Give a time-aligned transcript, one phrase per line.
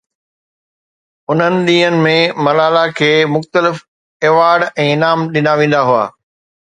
[1.33, 2.15] انهن ڏينهن ۾
[2.47, 3.85] ملاله کي مختلف
[4.31, 6.05] ايوارڊ ۽ انعام ڏنا ويندا هئا.